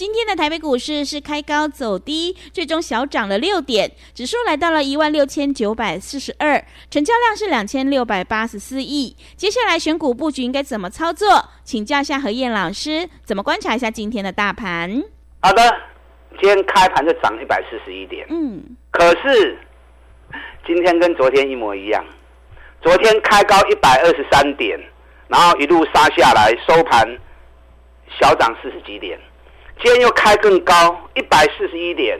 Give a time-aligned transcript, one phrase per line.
[0.00, 9.14] 今天的台北股市是开高走低，最终小涨了六点，指数来到了一万六千九百四十二，成交量是两千六百八十四亿。
[9.36, 11.44] 接下来选股布局应该怎么操作？
[11.64, 15.02] 请教一下何燕老师，怎么观察一下今天的大盘？
[15.42, 15.62] 好的，
[16.40, 19.58] 今天开盘就涨一百四十一点，嗯，可是
[20.66, 22.02] 今天跟昨天一模一样，
[22.80, 24.80] 昨天开高一百二十三点，
[25.28, 27.06] 然后一路杀下来，收盘
[28.18, 29.20] 小涨四十几点。
[29.82, 32.18] 今天又开更高，一百四十一点，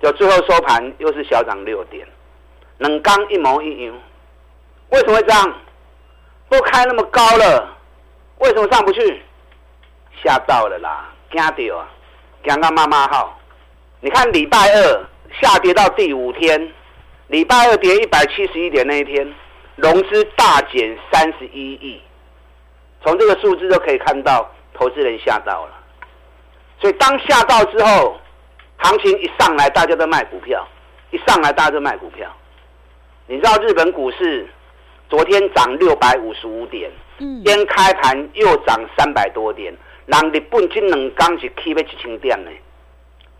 [0.00, 2.06] 就最后收盘又是小涨六点，
[2.78, 3.94] 冷刚一模一样。
[4.88, 5.54] 为什么会这样？
[6.48, 7.76] 都开那么高了，
[8.38, 9.22] 为什么上不去？
[10.22, 11.88] 吓到了啦，惊到啊，
[12.42, 13.38] 惊到妈妈号。
[14.00, 15.04] 你看礼拜二
[15.38, 16.72] 下跌到第五天，
[17.26, 19.34] 礼拜二跌一百七十一点那一天，
[19.74, 22.00] 融资大减三十一亿，
[23.02, 25.72] 从这个数字就可以看到，投资人吓到了。
[26.80, 28.16] 所以当下到之后，
[28.76, 30.60] 行情一上来，大家都卖股票；
[31.10, 32.30] 一上来，大家都卖股票。
[33.26, 34.46] 你知道日本股市
[35.08, 42.50] 昨天涨六百五十五点，嗯，天开盘又涨三百多点，让日本今两刚是 keep 一千点呢。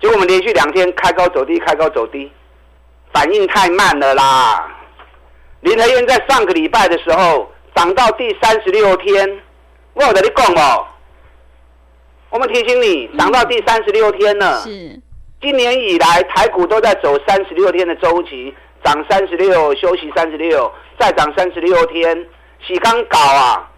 [0.00, 2.32] 结果我们连续两天开高走低，开高走低，
[3.12, 4.68] 反应太慢了啦。
[5.60, 9.42] 林和燕在上个礼拜的时候涨到第三十六天，
[9.94, 10.86] 我有跟你讲哦。
[12.30, 14.60] 我们提醒你，涨到第三十六天了。
[14.60, 15.00] 是，
[15.40, 18.54] 今年以来台股都在走三十六天的周期，
[18.84, 22.26] 涨三十六，休息三十六，再涨三十六天。
[22.66, 23.70] 是刚搞啊，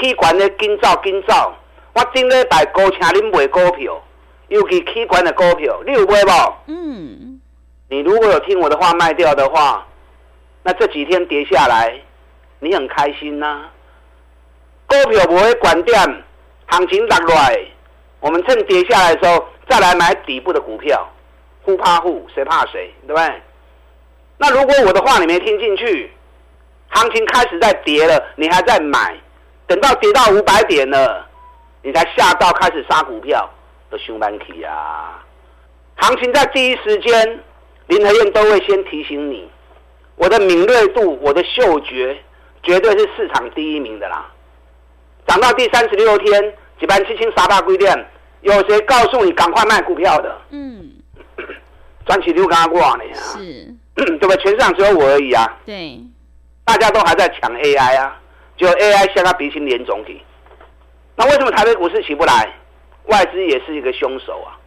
[0.00, 1.54] 气管的紧造紧造。
[1.92, 4.02] 我顶礼拜高请恁买股票，
[4.48, 6.30] 尤其气管的股票，你有买不？
[6.66, 7.40] 嗯。
[7.88, 9.86] 你如果有听我的话卖掉的话，
[10.62, 11.94] 那这几天跌下来，
[12.58, 13.66] 你很开心呐。
[14.86, 15.98] 股票不会管点，
[16.66, 17.58] 行情落来。
[18.22, 21.06] 我们趁跌下来的时候再来买底部的股票，
[21.62, 23.42] 互怕互，谁怕谁，对不对？
[24.38, 26.08] 那如果我的话你没听进去，
[26.90, 29.16] 行情开始在跌了，你还在买，
[29.66, 31.26] 等到跌到五百点了，
[31.82, 33.50] 你才下到开始杀股票
[33.90, 35.20] 的凶板体啊！
[35.96, 37.40] 行情在第一时间，
[37.88, 39.50] 林和燕都会先提醒你，
[40.14, 42.16] 我的敏锐度，我的嗅觉，
[42.62, 44.30] 绝对是市场第一名的啦。
[45.26, 46.54] 涨到第三十六天。
[46.82, 47.94] 一般七千三百规点，
[48.40, 50.36] 有谁告诉你赶快卖股票的？
[50.50, 50.90] 嗯，
[52.04, 53.04] 赚起六刚挂呢？
[53.14, 53.38] 是，
[53.94, 54.36] 对不对？
[54.38, 55.46] 全市场只有我而已啊。
[55.64, 56.00] 对，
[56.64, 58.20] 大家都还在抢 AI 啊，
[58.56, 60.20] 就 AI 向他鼻青脸肿体。
[61.14, 62.52] 那为什么台北股市起不来？
[63.04, 64.58] 外资也是一个凶手啊！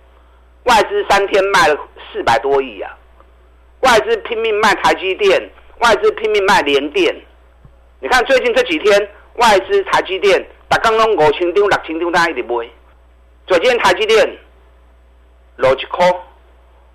[0.63, 1.77] 外资三天卖了
[2.13, 2.95] 四百多亿啊！
[3.81, 5.49] 外资拼命卖台积电，
[5.79, 7.13] 外资拼命卖联电。
[7.99, 10.45] 你看最近这几天，外资台积电。
[10.75, 12.67] 大刚拢五千张、六千张，大家一直买。
[13.47, 14.37] 昨天台积电
[15.55, 16.05] 落一块，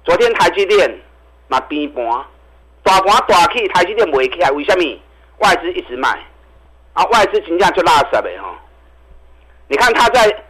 [0.04, 1.00] 昨天台积电
[1.48, 2.04] 嘛变盘，
[2.82, 4.84] 大盘大起，台积电卖起来，为什么？
[5.38, 6.10] 外资一直卖，
[6.92, 8.54] 啊，外资真正就垃圾的吼。
[9.66, 10.44] 你看他在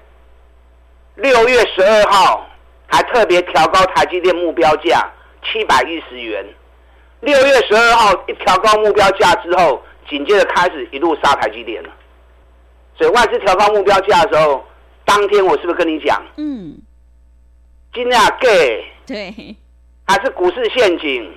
[1.14, 2.48] 六月十二号
[2.88, 5.08] 还特别调高台积电目标价
[5.44, 6.44] 七百一十元，
[7.20, 11.90] 六月十二号一调高目标价之后，紧接着开始一路杀台积电了。
[13.00, 14.62] 所以外资调高目标价的时候，
[15.06, 16.22] 当天我是不是跟你讲？
[16.36, 16.76] 嗯，
[17.94, 19.56] 金价给对，
[20.06, 21.32] 还是股市陷阱，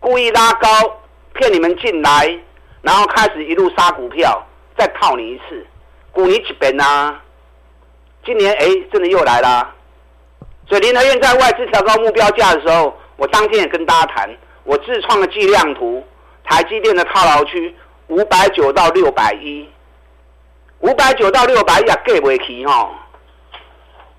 [0.00, 0.68] 故意拉高
[1.34, 2.36] 骗你们进来，
[2.82, 4.44] 然后开始一路杀股票，
[4.76, 5.64] 再套你一次，
[6.10, 7.22] 股你几本啊？
[8.24, 9.72] 今年哎，真的又来啦。
[10.68, 16.04] 所以林和燕在外资调高目标价的时候，我当天也跟大家谈，我自创的计量图，
[16.42, 17.72] 台积电的套牢区
[18.08, 19.68] 五百九到六百一。
[20.80, 22.90] 五百九到六百也过不去吼，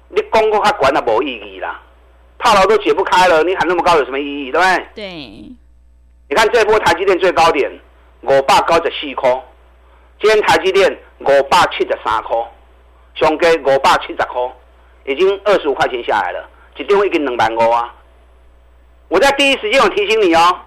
[0.10, 1.80] 你讲过较悬也无意义啦，
[2.40, 4.52] 套牢都解不开了，你喊那么高有什么意义？
[4.52, 4.88] 对不对？
[4.96, 5.06] 对。
[6.30, 7.72] 你看这波台积电最高点
[8.22, 9.32] 五百九十四块，
[10.20, 12.38] 今天台积电五百七十三块，
[13.16, 14.52] 上价五百七十块，
[15.06, 17.94] 已经二十五块钱下来了，一张已经两万五啊！
[19.08, 20.60] 我在第一时间我提醒你哦，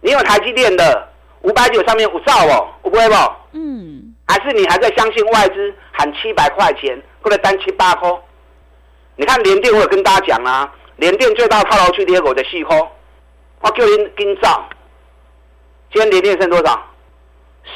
[0.00, 1.08] 你有台积电的
[1.42, 3.14] 五百九上面五兆哦，不会不？
[3.52, 4.11] 嗯。
[4.32, 8.18] 还是你还在相信外资喊七百块钱，或者单七八颗？
[9.16, 12.74] 你看联电，我有跟大家讲啊，联电最大套牢区跌股的细颗，
[13.60, 14.66] 我叫您跟照。
[15.92, 16.82] 今天联电剩多少？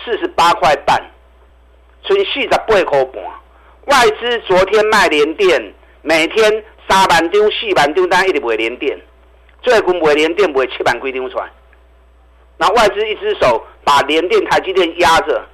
[0.02, 0.98] 四十八块半，
[2.04, 3.22] 剩四十八块半。
[3.84, 8.98] 外资昨天卖联电，每天三万张、四万张单一直卖联电，
[9.60, 11.50] 最近卖联电卖七万几张出来。
[12.56, 15.44] 那外资一只手把联电、台积电压着，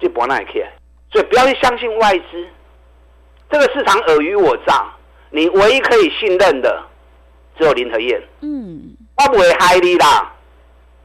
[0.00, 0.64] 就博那一去。
[1.12, 2.46] 所以不要去相信外资，
[3.50, 4.84] 这个市场尔虞我诈。
[5.30, 6.82] 你唯一可以信任的
[7.56, 8.20] 只有林和燕。
[8.40, 10.32] 嗯，我不会害你啦，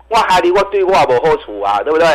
[0.07, 2.07] 我害你我对我无好处啊，对不对？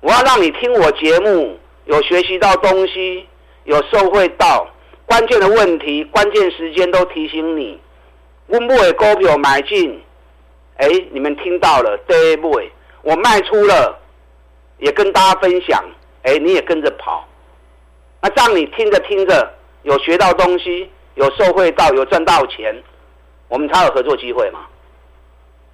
[0.00, 3.26] 我要让你听我节目，有学习到东西，
[3.64, 4.66] 有受惠到
[5.04, 7.78] 关键的问题，关键时间都提醒你。
[8.46, 10.02] 温不会股票买进，
[10.78, 12.58] 哎，你们听到了，对不？
[13.02, 13.99] 我卖出了，
[14.80, 15.82] 也跟大家分享，
[16.24, 17.26] 哎，你也跟着跑。
[18.20, 22.82] 那这样你听着听着，有学到东西，有受惠到，有赚到钱，
[23.48, 24.66] 我们才有合作机会嘛。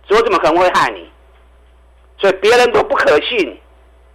[0.07, 1.09] 所以我怎么可能会害你？
[2.19, 3.59] 所以别人都不可信。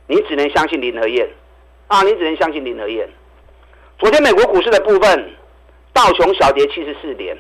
[0.08, 1.26] 你只能相信林和燕
[1.88, 2.02] 啊！
[2.02, 3.08] 你只能相信林和燕。
[3.98, 5.34] 昨天美国股市的部分，
[5.94, 7.38] 道琼小跌七十四点，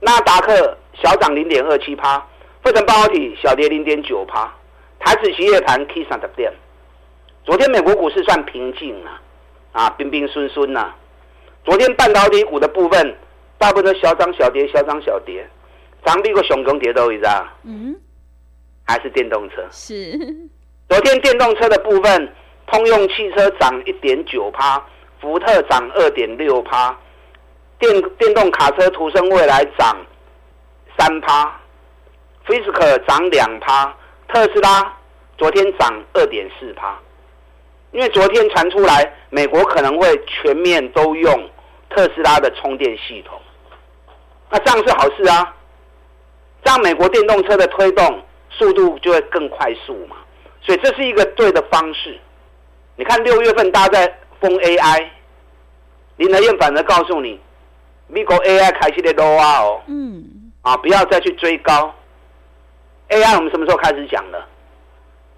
[0.00, 2.18] 纳达克小涨零点二七趴，
[2.64, 4.52] 费城半导体小跌零点九趴，
[4.98, 6.52] 台指期夜盘 K 三十点。
[7.48, 9.22] 昨天美国股市算平静啊，
[9.72, 10.92] 啊，冰冰顺顺呐。
[11.64, 13.16] 昨天半导体股的部分，
[13.56, 15.48] 大部分都小涨小跌，小涨小跌，
[16.04, 17.48] 涨比个熊熊跌都一张。
[17.64, 17.96] 嗯，
[18.86, 20.12] 还是电动车是。
[20.90, 22.30] 昨天电动车的部分，
[22.66, 24.78] 通用汽车涨一点九趴，
[25.18, 26.94] 福特涨二点六趴，
[27.78, 29.96] 电电动卡车途胜未来涨
[30.98, 31.58] 三趴
[32.46, 33.96] ，Fisker 涨两趴，
[34.28, 34.94] 特斯拉
[35.38, 36.94] 昨天涨二点四趴。
[37.92, 41.50] 因为昨天传出来，美国可能会全面都用
[41.88, 43.40] 特斯拉的充电系统，
[44.50, 45.56] 那这样是好事啊，
[46.62, 50.16] 这样美国电动车的推动速度就会更快速嘛。
[50.60, 52.18] 所以这是一个对的方式。
[52.96, 55.08] 你看六月份大家在封 AI，
[56.16, 57.40] 林德燕反而告诉你，
[58.06, 61.94] 美国 AI 开始的 low 啊哦，嗯，啊不要再去追高。
[63.08, 64.44] AI 我们什么时候开始讲的？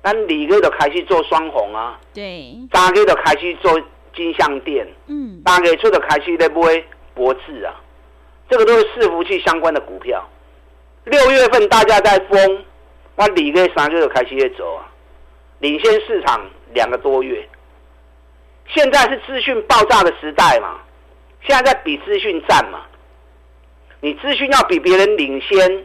[0.03, 3.81] 那李哥就开始做双红啊，对，大哥都开始做
[4.15, 7.75] 金项店，嗯，大哥出的开始在买博智啊，
[8.49, 10.27] 这个都是伺服器相关的股票。
[11.05, 12.65] 六月份大家在疯，
[13.17, 14.87] 那李哥三月就开始在走啊。
[15.59, 16.41] 领先市场
[16.73, 17.47] 两个多月，
[18.69, 20.79] 现在是资讯爆炸的时代嘛？
[21.43, 22.81] 现在在比资讯战嘛？
[24.01, 25.85] 你资讯要比别人领先，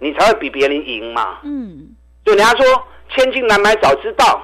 [0.00, 1.38] 你才会比别人赢嘛？
[1.44, 1.94] 嗯，
[2.24, 4.42] 就人家说千金难买早知道，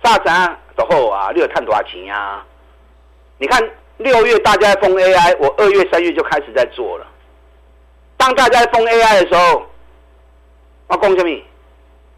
[0.00, 2.42] 大涨的后啊，你有看多少钱呀？
[3.38, 3.62] 你看
[3.98, 7.06] 六月大家封 AI，我二月三月就开始在做了。
[8.16, 9.66] 当大家封 AI 的时候，
[10.88, 11.42] 我讲什么？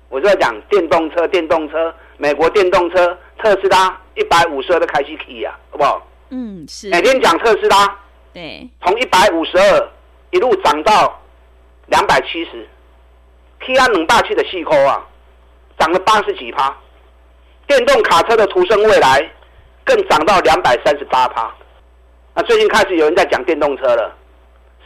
[0.09, 6.07] 我在讲电动车，电动车，美国电动车，特斯拉一百五十二的开机 K 啊，好不好？
[6.31, 6.89] 嗯，是。
[6.91, 7.99] 每天讲特斯拉，
[8.33, 9.89] 对，从一百五十二
[10.31, 11.21] 一路涨到
[11.87, 12.69] 两百七十
[13.61, 15.05] ，K 安冷霸气的细抠啊，
[15.83, 16.73] 涨了八十几趴。
[17.67, 19.29] 电动卡车的途胜未来
[19.85, 21.53] 更涨到两百三十八趴。
[22.35, 24.15] 那最近开始有人在讲电动车了，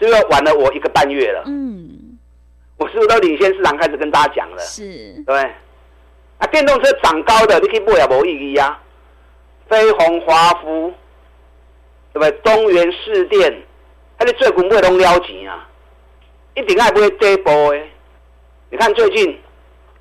[0.00, 1.42] 是不是晚了我一个半月了？
[1.44, 2.16] 嗯。
[2.78, 4.58] 我是不是都领先市场开始跟大家讲了？
[4.62, 5.38] 是，对，
[6.38, 8.80] 啊，电动车涨高的，你可以买也无意义啊。
[9.68, 10.94] 飞鸿、华孚，
[12.12, 12.30] 对不对？
[12.42, 13.62] 东元、市电，
[14.18, 15.66] 还是最近不会拢了钱啊？
[16.54, 17.82] 一定爱不会跌波的。
[18.70, 19.38] 你看最近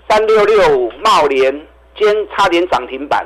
[0.07, 3.25] 三六六五茂联，今差点涨停板，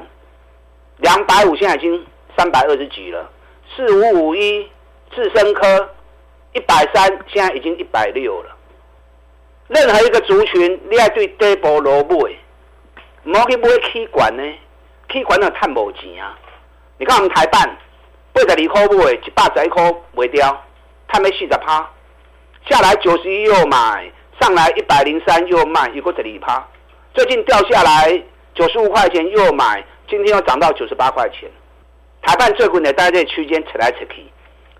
[0.97, 2.05] 两百五现在已经
[2.37, 3.29] 三百二十几了。
[3.75, 4.67] 四五五一
[5.11, 5.89] 智深科
[6.53, 8.55] 一百三，现在已经一百六了。
[9.67, 12.15] 任何一个族群，你爱对底部落买，
[13.23, 14.43] 唔好去买起管呢？
[15.11, 16.37] 起管那赚无钱啊！
[16.97, 17.77] 你看我们台办
[18.33, 20.65] 八十二块买，一百十一块卖掉，
[21.07, 21.87] 赚要四十趴。
[22.67, 26.67] 下来九十一又买，上来一百零三又卖，一个十二趴。
[27.13, 28.23] 最近掉下来
[28.55, 31.49] 九十五块钱又买，今天又涨到九十八块钱。
[32.21, 34.25] 台办最近呢，在这区间扯来扯去。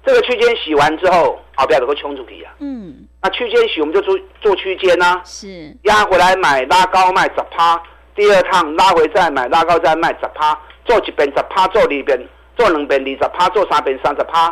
[0.06, 2.54] 这个区间洗完之后，好不要能够冲出去啊。
[2.60, 3.08] 嗯。
[3.22, 5.22] 那区间洗我们就做做区间呐。
[5.26, 5.76] 是。
[5.84, 7.82] 压回来买，拉高卖十趴。
[8.16, 10.58] 第二趟拉回再买，拉高再卖十趴。
[10.86, 12.18] 做一边十趴，做里边
[12.56, 14.50] 做两边二十趴，做三边三十趴，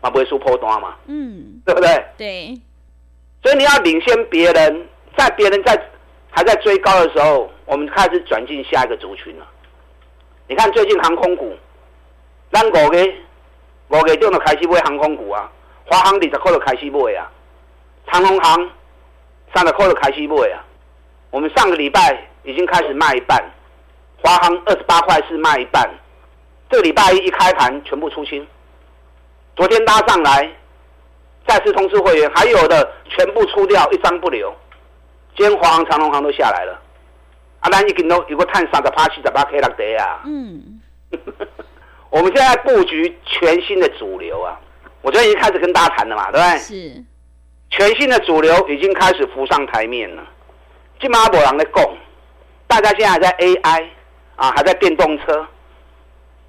[0.00, 0.94] 嘛不会输破单嘛。
[1.06, 1.60] 嗯。
[1.64, 2.04] 对不对？
[2.18, 2.60] 对。
[3.42, 5.80] 所以你要领先别人，在别人在
[6.30, 9.46] 还在追高的时候，我们开始转进下一个族群了。
[10.46, 11.56] 你看最近航空股，
[12.52, 13.14] 咱五月
[13.88, 15.50] 五月中就开始买航空股啊，
[15.86, 17.30] 华航二十块就开始买啊，
[18.06, 18.70] 长隆航
[19.54, 20.64] 三十块就开始买啊。
[21.30, 23.42] 我们上个礼拜已经开始卖一半，
[24.22, 25.88] 华航二十八块是卖一半，
[26.68, 28.46] 这个礼拜一一开盘全部出清。
[29.56, 30.50] 昨天拉上来，
[31.50, 34.54] 再次通知会员，还有的全部出掉，一张不留。
[35.36, 36.80] 今天华航、长隆航都下来了，
[37.58, 40.20] 啊，咱已经都有个探三十趴、七十八 K 六跌啊。
[40.26, 40.80] 嗯，
[42.08, 44.56] 我们现在布局全新的主流啊，
[45.02, 46.58] 我昨天已经开始跟大家谈了嘛，对不对？
[46.58, 47.04] 是，
[47.70, 50.22] 全新的主流已经开始浮上台面了。
[51.00, 51.82] 金马博郎的供，
[52.68, 53.88] 大家现在还在 AI
[54.36, 55.44] 啊，还在电动车，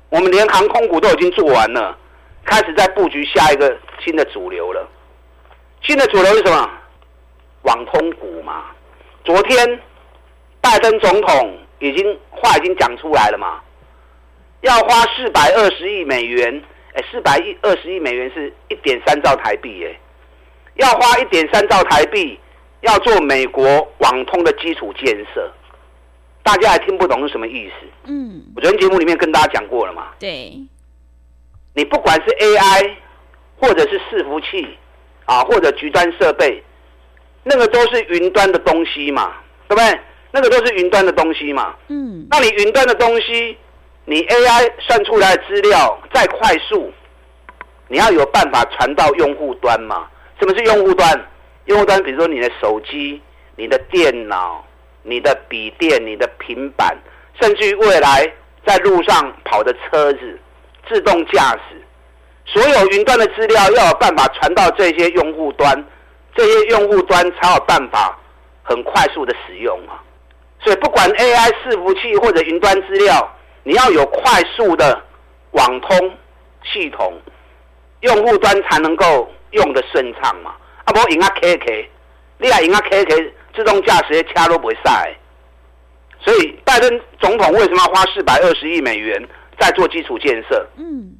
[0.10, 1.98] 我们连航空股都已经做完了，
[2.46, 4.88] 开始在布局下一个新的主流了。
[5.84, 6.70] 新的主流是什么？
[7.64, 8.66] 网通股嘛。
[9.24, 9.80] 昨天
[10.60, 13.62] 拜登总统已经话已经讲出来了嘛，
[14.62, 20.00] 要花四百二十亿美元，哎，四百亿二十亿美元是一点三兆台币，哎，
[20.76, 22.40] 要花一点三兆台币。
[22.82, 23.64] 要做美国
[24.00, 25.54] 网通的基础建设，
[26.42, 27.86] 大家还听不懂是什么意思？
[28.06, 30.08] 嗯，我昨天节目里面跟大家讲过了嘛。
[30.18, 30.58] 对，
[31.76, 32.96] 你不管是 AI，
[33.62, 34.68] 或者是伺服器，
[35.26, 36.62] 啊，或者局端设备，
[37.44, 39.34] 那个都是云端的东西嘛，
[39.68, 40.00] 对不对？
[40.32, 41.76] 那个都是云端的东西嘛。
[41.90, 43.56] 嗯，那你云端的东西，
[44.06, 46.92] 你 AI 算出来的资料再快速，
[47.88, 50.08] 你要有办法传到用户端嘛？
[50.40, 51.28] 什么是用户端？
[51.66, 53.22] 用户端，比如说你的手机、
[53.56, 54.66] 你的电脑、
[55.04, 56.98] 你的笔电、你的平板，
[57.40, 58.28] 甚至于未来
[58.66, 60.40] 在路上跑的车子、
[60.90, 61.82] 自动驾驶，
[62.46, 65.74] 所有云端的资料要有办法传到这些用户端，
[66.36, 68.18] 这些用户端才有办法
[68.64, 70.02] 很快速的使用啊。
[70.60, 75.02] 所以不管 AI 伺服器或者云端资料，你要有快速的
[75.52, 76.12] 网通
[76.64, 77.14] 系统，
[78.02, 80.54] 用户端才能够用的顺畅嘛。
[80.84, 81.90] 啊，无用啊 K K，
[82.38, 85.16] 你啊用啊 K K，自动驾驶的车都不会塞。
[86.20, 89.20] 所以拜登总统为什么要花四百二十亿美元
[89.60, 90.68] 在做基础建设？
[90.78, 91.16] 嗯，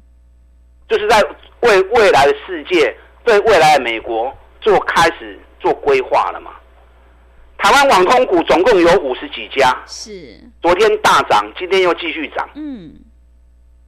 [0.92, 1.18] 就是在
[1.60, 2.94] 为未来的世界、
[3.24, 4.30] 对未来的美国
[4.60, 6.50] 做开始做规划了嘛。
[7.56, 12.46] 台湾网通股总共有五十几家，是昨天大涨，今天又继续涨。
[12.56, 12.92] 嗯，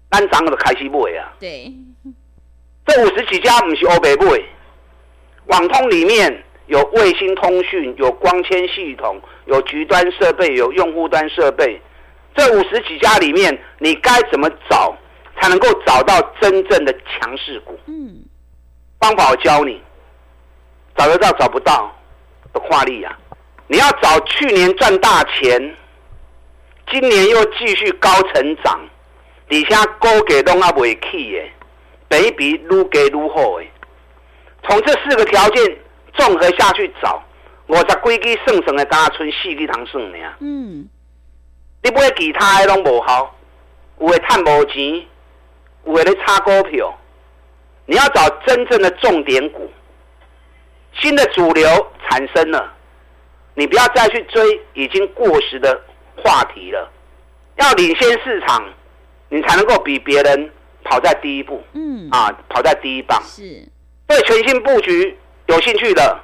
[0.09, 1.29] 单涨的开西买啊。
[1.39, 1.71] 对，
[2.87, 4.43] 这五十几家不是欧北买。
[5.49, 11.79] 网通里面有卫星通讯，有光纤系统，有局端设备，有用户端设备。
[12.35, 14.97] 这五十几家里面，你该怎么找
[15.45, 17.79] 才能够找到真正的强势股？
[17.85, 18.25] 嗯，
[18.99, 19.79] 方法我教你，
[20.97, 21.95] 找得到找不到
[22.55, 23.15] 的跨力啊！
[23.67, 25.77] 你要找去年赚大钱，
[26.91, 28.81] 今年又继续高成长，
[29.47, 31.39] 底下高给都啊未起
[32.09, 33.67] 的，比比愈给愈好的。
[34.63, 35.77] 从这四个条件
[36.15, 37.23] 综合下去找，
[37.67, 40.19] 我十几支算算的家村四支通算呢。
[40.41, 40.89] 嗯，
[41.83, 43.35] 你买其他的拢无效，
[44.01, 45.05] 有的赚无钱，
[45.87, 46.99] 有的咧差股票。
[47.87, 49.71] 你要找真正的重点股，
[50.95, 51.69] 新的主流
[52.09, 52.73] 产生了，
[53.55, 55.79] 你不要再去追已经过时的
[56.17, 56.91] 话题了。
[57.57, 58.65] 要领先市场，
[59.29, 60.51] 你才能够比别人
[60.83, 61.63] 跑在第一步。
[61.75, 63.23] 嗯，啊，跑在第一棒。
[63.23, 63.69] 是。
[64.07, 66.19] 对全新布局有兴趣的，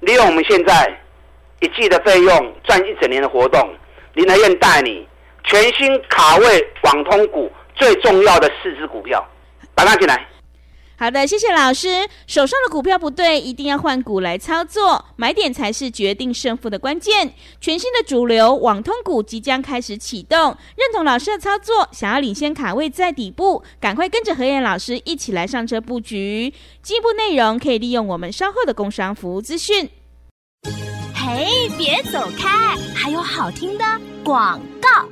[0.00, 1.00] 利用我们现在
[1.60, 3.74] 一季的费用赚一整年的活动，
[4.12, 5.08] 林德燕带你
[5.44, 9.24] 全新卡位网通股最重要的四只股票，
[9.74, 10.26] 把它进来。
[11.00, 12.08] 好的，谢谢老师。
[12.26, 17.32] 手上的股票不对，一定要换股来操作，买点才是决定胜负的关键。
[17.60, 26.52] 全新的主流网通股即将开始启动，认同老师的操作，想要领先卡位在底部，赶快跟着何燕老师一起来上车布局。
[26.82, 29.88] 进一步内容可以利用我们稍后的工商服务资讯。
[31.14, 31.46] 嘿，
[31.78, 33.84] 别走开，还有好听的
[34.24, 35.08] 广告。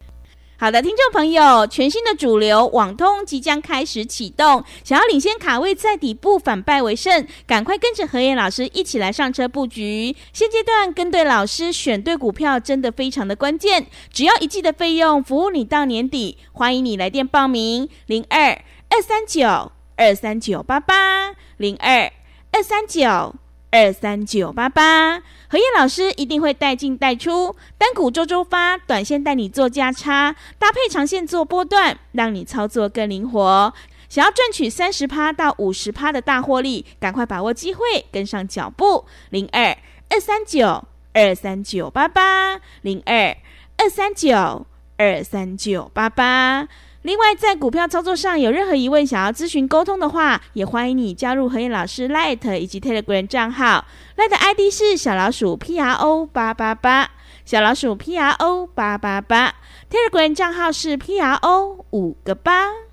[0.59, 10.17] 好的，听众朋友，全新的主流网通即将开始启动，想要领先卡位在底部，反败为胜，赶快跟着何燕老师一起来上车布局。
[10.33, 13.87] 现阶段跟对老师，选对股票，真的非常的关键。
[14.11, 16.39] 只要一季的费用，服务你到年底。
[16.53, 18.59] 欢迎你来电报名：零二
[18.89, 22.11] 二三九二三九八八零二
[22.53, 23.35] 二三九
[23.77, 25.23] 二三九八八。
[25.49, 33.75] 何燕老师一定会带进带出，单股周周发，短线带你做价差，搭配长线做波段，让你操作更灵活。
[34.09, 39.05] 想要赚取三十趴到五十趴的大获利，赶快把握机会，跟上脚步。
[39.29, 39.77] 零二
[40.09, 43.37] 二三九二三九八八零二
[43.77, 44.67] 二三九
[44.97, 46.67] 二三九八八。
[47.07, 53.85] 另外，在股票操作上有任何疑问，想要咨询沟通的话，也欢迎你加入何燕老师 Light 以及 Telegram 账号。
[54.17, 57.09] Light ID 是小老鼠 P R O 八八八，
[57.45, 59.55] 小老鼠 P R O 八八八。
[59.89, 62.86] Telegram 账号是 P R O 五个八。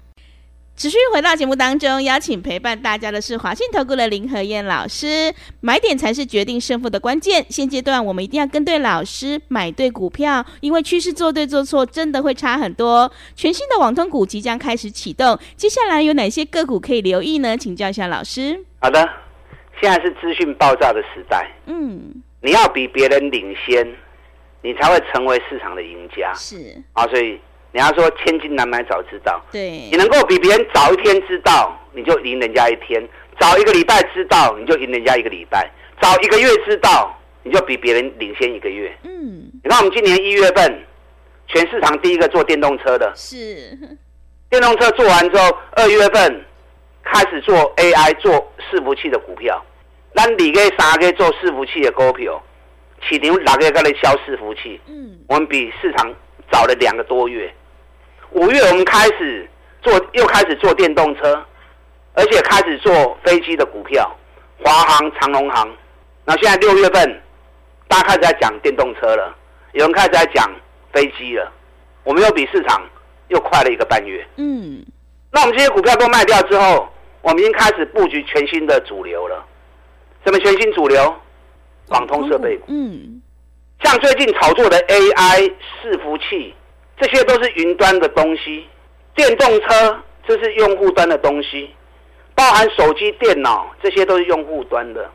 [0.76, 5.32] 持续回到节目当中，邀请陪伴大家的是华信投顾的林和燕老师。
[5.62, 7.46] 买点才是决定胜负的关键。
[7.48, 13.10] 现阶段我们一定要跟对老师，买对股票，因为趋势做对做错真的会差很多。
[13.36, 17.56] 全新的网通股即将开始启动，接下来有哪些个股可以留意呢？
[17.56, 18.66] 请教一下老师。
[18.80, 19.08] 好的，
[19.80, 23.88] 现在是资讯爆炸的时代，嗯，你要比别人领先，
[24.64, 26.34] 你才会成为市场的赢家。
[26.34, 27.40] 是啊，所以。
[27.74, 33.02] 人家说千金难买早知道，对，你能够比别人早一天知道，你就赢人家一天；
[33.40, 35.60] 早一个礼拜知道，你就赢人家一个礼拜；
[36.00, 38.96] 早一个月知道，你就比别人领先一个月。
[39.04, 40.86] 嗯，你看我们今年一月份，
[41.48, 43.76] 全市场第一个做电动车的，是
[44.52, 46.46] 电动车做完之后，二月份
[47.04, 49.60] 开始做 AI 做伺服器的股票，
[50.14, 52.40] 那你给三个做伺服器的股票，
[53.10, 54.80] 起牛哪个在那销伺服器？
[54.86, 56.14] 嗯，我们比市场
[56.52, 57.52] 早了两个多月。
[58.34, 59.48] 五月我们开始
[59.82, 61.46] 做，又开始做电动车，
[62.14, 64.10] 而且开始做飞机的股票，
[64.64, 65.70] 华航、长龙航。
[66.26, 67.22] 那现在六月份，
[67.88, 69.36] 大家开始在讲电动车了，
[69.74, 70.52] 有人开始在讲
[70.92, 71.52] 飞机了。
[72.04, 72.82] 我们又比市场
[73.28, 74.26] 又快了一个半月。
[74.38, 74.84] 嗯。
[75.32, 76.90] 那我们这些股票都卖掉之后，
[77.22, 79.46] 我们已经开始布局全新的主流了。
[80.26, 81.16] 什么全新主流？
[81.90, 82.66] 网通设备股。
[82.70, 83.22] 嗯。
[83.84, 86.56] 像最近炒作的 AI 伺服器。
[87.00, 88.66] 这些都是云端的东西，
[89.16, 91.70] 电动车这是用户端的东西，
[92.36, 95.10] 包含手机、电脑，这些都是用户端的。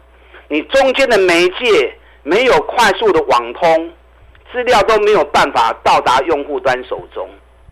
[0.49, 3.92] 你中间的媒介没有快速的网通，
[4.52, 7.28] 资料都没有办法到达用户端手中。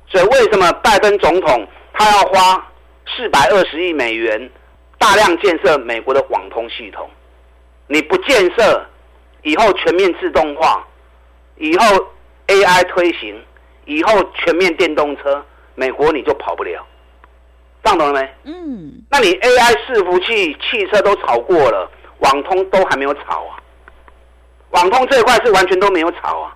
[0.08, 2.72] 所以为什么拜登总统他要花
[3.16, 4.50] 四百二十亿美元
[4.98, 7.10] 大量建设美国的网通系统？
[7.88, 8.86] 你不建设，
[9.42, 10.86] 以后全面自动化，
[11.56, 11.84] 以后
[12.46, 13.42] AI 推行。
[13.86, 15.42] 以后全面电动车，
[15.74, 16.84] 美国你就跑不了，
[17.84, 18.34] 上懂了没？
[18.44, 23.62] 嗯，那你 AI 伺服器、汽车都炒过了，网通都还没有炒啊。
[24.70, 26.54] 网通这一块是完全都没有炒啊。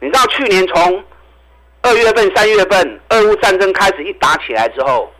[0.00, 1.04] 你知道去年从
[1.82, 5.12] 二月份、三月份，俄乌战争开始一打起来之后，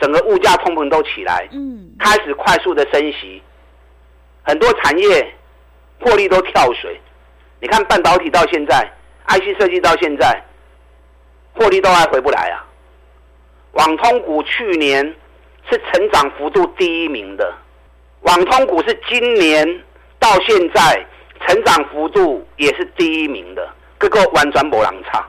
[0.00, 3.42] 整个物价通膨都起来，嗯，开始快速的升息，
[4.42, 5.34] 很多产业
[6.00, 6.98] 获利都跳水。
[7.60, 8.90] 你看半导体到现在。
[9.28, 10.42] IC 设计到现在，
[11.54, 12.66] 获利都还回不来啊！
[13.72, 15.04] 网通股去年
[15.70, 17.54] 是成长幅度第一名的，
[18.22, 19.82] 网通股是今年
[20.18, 21.06] 到现在
[21.46, 25.24] 成长幅度也是第一名的，各个完全没人差，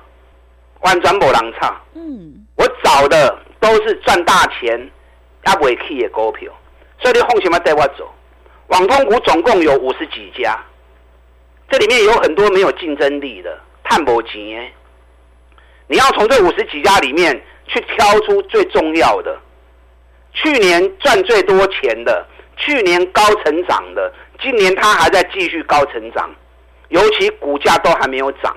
[0.80, 1.80] 完全没人差。
[1.94, 4.90] 嗯，我找的都是赚大钱
[5.46, 6.52] 也未起的股票，
[6.98, 8.12] 所以你放心嘛带我走。
[8.68, 10.58] 网通股总共有五十几家，
[11.70, 13.60] 这里面有很多没有竞争力的。
[13.92, 14.72] 看不钱，
[15.88, 17.30] 你要从这五十几家里面
[17.68, 19.38] 去挑出最重要的。
[20.32, 22.26] 去年赚最多钱的，
[22.56, 26.34] 去年高成长的，今年它还在继续高成长，
[26.88, 28.56] 尤其股价都还没有涨，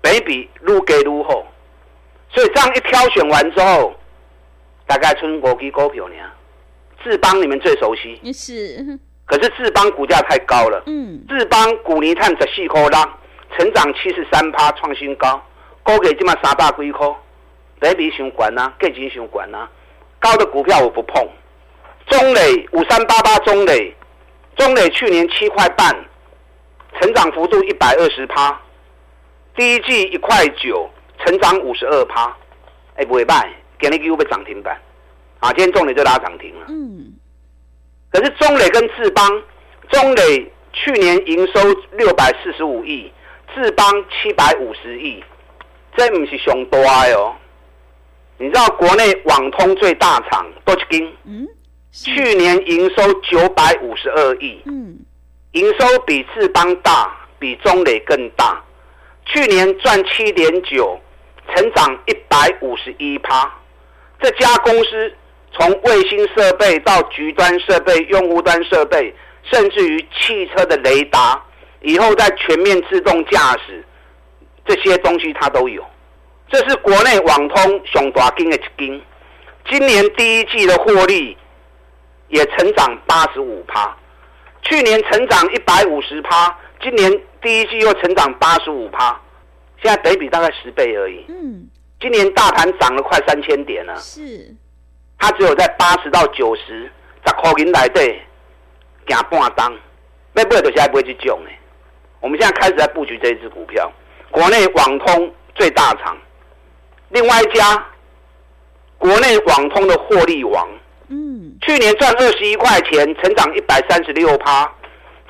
[0.00, 1.46] 北比撸给撸后，
[2.30, 3.94] 所以这样一挑选完之后，
[4.86, 6.14] 大概春国基股票呢，
[7.04, 13.18] 智邦你们最熟悉，是，可是志邦股价太高了，嗯，智邦股泥碳十四块啦。
[13.56, 15.42] 成长七十三趴，创新高，
[15.82, 17.06] 高给起码三百几块，
[17.80, 19.68] 比比上管呐，价钱上管呐，
[20.18, 21.26] 高的股票我不碰。
[22.08, 23.94] 中磊五三八八，中磊，
[24.56, 25.94] 中磊去年七块半，
[27.00, 28.60] 成长幅度一百二十趴，
[29.54, 30.88] 第一季一块九，
[31.24, 32.36] 成长五十二趴，
[32.96, 34.80] 哎，不会败，给你给我涨停板，
[35.40, 36.66] 啊，今天中磊就拉涨停了。
[36.68, 37.12] 嗯，
[38.12, 39.42] 可是中磊跟智邦，
[39.88, 41.60] 中磊去年营收
[41.92, 43.10] 六百四十五亿。
[43.56, 45.24] 智邦七百五十亿，
[45.96, 47.34] 这不是上多哦。
[48.36, 51.10] 你知道国内网通最大厂多少金？
[51.24, 51.48] 嗯，
[51.90, 54.60] 去年营收九百五十二亿。
[54.66, 54.98] 嗯，
[55.52, 58.62] 营收比智邦大，比中磊更大。
[59.24, 61.00] 去年赚七点九，
[61.54, 63.50] 成长一百五十一趴。
[64.20, 65.14] 这家公司
[65.52, 69.14] 从卫星设备到局端设备、用户端设备，
[69.44, 71.42] 甚至于汽车的雷达。
[71.86, 73.84] 以后在全面自动驾驶
[74.64, 75.84] 这些东西，它都有。
[76.48, 79.00] 这是国内网通熊大金的金，
[79.70, 81.38] 今年第一季的获利
[82.26, 83.96] 也成长八十五趴，
[84.62, 87.08] 去年成长一百五十趴，今年
[87.40, 89.20] 第一季又成长八十五趴，
[89.80, 91.24] 现在得比大概十倍而已。
[91.28, 91.68] 嗯，
[92.00, 93.94] 今年大盘涨了快三千点了。
[94.00, 94.52] 是，
[95.20, 96.90] 它只有在八十到九十，
[97.24, 98.20] 十块银来对，
[99.06, 99.72] 行半当，
[100.34, 101.50] 要不就是还不会去种呢。
[102.20, 103.90] 我们现在开始在布局这一只股票，
[104.30, 106.16] 国内网通最大厂，
[107.10, 107.86] 另外一家
[108.98, 110.68] 国内网通的获利王，
[111.08, 114.70] 嗯，去年赚二十一块钱，成长一百三十六趴。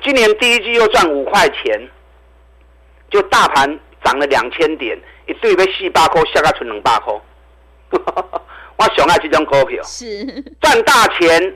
[0.01, 1.89] 今年第一季又赚五块钱，
[3.09, 4.97] 就大盘涨了两千点，
[5.27, 7.13] 一对被四百块下个存两百块。
[8.77, 10.25] 我上爱这种股票，是
[10.61, 11.55] 赚大钱，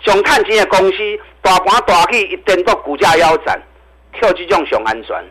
[0.00, 0.98] 想看钱的公司，
[1.42, 3.60] 大盘大起一颠倒，股价腰斩，
[4.12, 5.24] 跳这种上安全，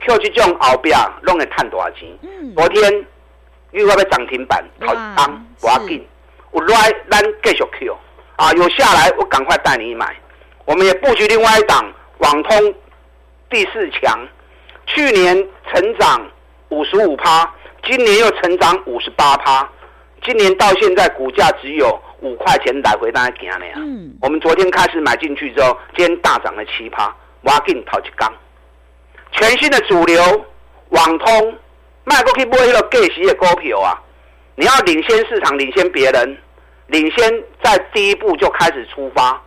[0.00, 2.08] 跳这种后边拢会赚大钱。
[2.56, 3.06] 昨天
[3.72, 6.06] 又要涨停板，好当我要紧，
[6.50, 7.96] 我来咱继续 Q
[8.36, 10.16] 啊，有下来我赶快带你买。
[10.64, 12.74] 我们也布局另外一档网通
[13.50, 14.18] 第四强，
[14.86, 15.36] 去年
[15.72, 16.30] 成长
[16.68, 17.50] 五十五趴，
[17.82, 19.68] 今年又成长五十八趴，
[20.22, 23.74] 今年到现在股价只有五块钱来回，大家行了呀。
[23.76, 24.14] 嗯。
[24.20, 28.32] 我们昨天开始买进去之后，今天大涨了七趴，挖进淘一缸。
[29.32, 30.22] 全新的主流
[30.90, 31.56] 网通，
[32.04, 34.00] 卖过去买那个计时的股票啊！
[34.54, 36.36] 你要领先市场，领先别人，
[36.86, 39.40] 领先在第一步就开始出发。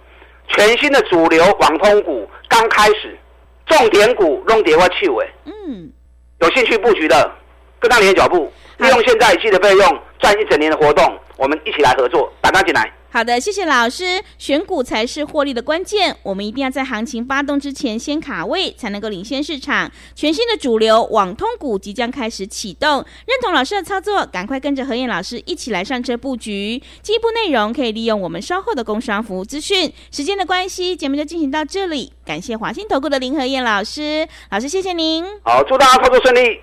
[0.48, 3.18] 全新的主流网通股刚开始，
[3.66, 5.28] 重点股弄跌我去尾。
[5.46, 5.92] 嗯，
[6.40, 7.32] 有兴趣布局的，
[7.80, 12.92] 跟上你的脚步，利用现在一季的费用赚一整年的活动，我们一起来合作，打单进来。
[13.14, 14.24] 好的，谢谢老师。
[14.38, 19.92] 选股才是获利的关键，我们一定要在行情发动之前先卡位，才能够领先市场。
[20.16, 26.82] 全新的主流网通股即将开始启动，认同老师的操作，赶快跟着何燕老师一起来上车布局。
[27.02, 29.92] 进一步内容可以利用我们稍后的工商服务资讯。
[30.10, 32.14] 时间的关系，节目就进行到这里。
[32.26, 35.26] 感谢华兴投顾的林何燕老师，老师谢谢您。
[35.44, 36.62] 好，祝大家操作顺利。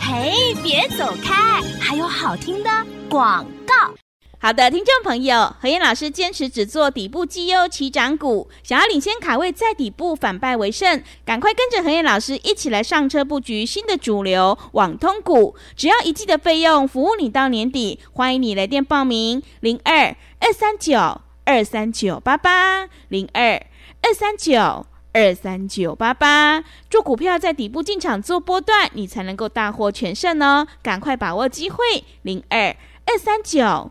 [0.00, 0.32] 嘿，
[0.64, 2.70] 别走开，还有好听的
[3.08, 3.94] 广告。
[4.40, 23.60] 好的，听众朋友，何燕老师坚持只做底部绩优起涨股，想要领先卡位在底部反败为胜，赶快跟着何燕老师一起来上车布局新的主流网通股，只要一季的费用，服务你到年底，欢迎你来电报名零二二三九二三九八八零二
[24.02, 33.90] 二三九二三九八八，做股票在底部进场做波段，你才能够大获全胜哦，赶快把握机会零二二三九。